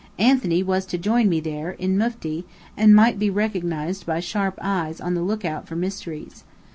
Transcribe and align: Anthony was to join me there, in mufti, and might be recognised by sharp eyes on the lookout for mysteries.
Anthony 0.17 0.63
was 0.63 0.87
to 0.87 0.97
join 0.97 1.29
me 1.29 1.39
there, 1.39 1.73
in 1.73 1.95
mufti, 1.95 2.43
and 2.75 2.95
might 2.95 3.19
be 3.19 3.29
recognised 3.29 4.03
by 4.03 4.19
sharp 4.19 4.57
eyes 4.59 4.99
on 4.99 5.13
the 5.13 5.21
lookout 5.21 5.67
for 5.67 5.75
mysteries. 5.75 6.43